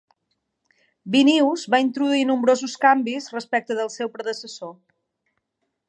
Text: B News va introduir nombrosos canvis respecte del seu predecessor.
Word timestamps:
B 1.15 1.19
News 1.27 1.65
va 1.75 1.81
introduir 1.85 2.25
nombrosos 2.29 2.75
canvis 2.87 3.31
respecte 3.37 3.79
del 3.81 3.93
seu 4.01 4.15
predecessor. 4.17 4.77